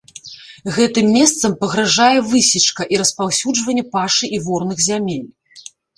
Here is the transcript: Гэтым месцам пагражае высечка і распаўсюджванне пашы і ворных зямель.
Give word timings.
Гэтым 0.75 1.05
месцам 1.17 1.51
пагражае 1.61 2.17
высечка 2.31 2.87
і 2.95 2.99
распаўсюджванне 3.03 3.83
пашы 3.97 4.25
і 4.39 4.41
ворных 4.47 4.77
зямель. 4.87 5.29